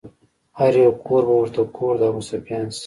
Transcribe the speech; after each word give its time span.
هر 0.59 0.73
يو 0.83 0.91
کور 1.05 1.21
به 1.27 1.33
ورته 1.39 1.61
کور 1.77 1.93
د 1.99 2.01
ابوسفيان 2.11 2.65
شي 2.75 2.79